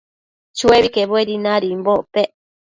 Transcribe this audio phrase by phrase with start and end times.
[0.57, 2.29] Chuebi quebuedi nadimbocpec